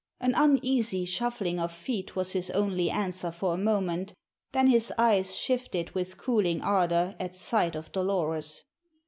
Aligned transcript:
An 0.19 0.33
uneasy 0.33 1.05
shuffling 1.05 1.59
of 1.59 1.71
feet 1.71 2.15
was 2.15 2.31
his 2.33 2.49
only 2.49 2.89
answer 2.89 3.31
for 3.31 3.53
a 3.53 3.57
moment; 3.59 4.15
then 4.51 4.65
his 4.65 4.91
eyes 4.97 5.35
shifted 5.37 5.91
with 5.91 6.17
cooling 6.17 6.59
ardor 6.63 7.15
at 7.19 7.35
sight 7.35 7.75
of 7.75 7.91
Dolores. 7.91 8.63